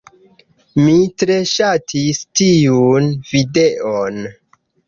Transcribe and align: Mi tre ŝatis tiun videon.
Mi 0.85 0.95
tre 1.23 1.35
ŝatis 1.51 2.23
tiun 2.41 3.13
videon. 3.33 4.21